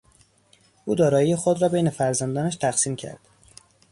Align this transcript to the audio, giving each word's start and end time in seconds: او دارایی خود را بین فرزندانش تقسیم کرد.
او 0.85 0.95
دارایی 0.95 1.35
خود 1.35 1.61
را 1.61 1.69
بین 1.69 1.89
فرزندانش 1.89 2.55
تقسیم 2.55 2.95
کرد. 2.95 3.19